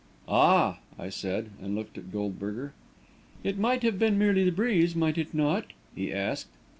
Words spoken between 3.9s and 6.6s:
been merely the breeze, might it not?" he asked.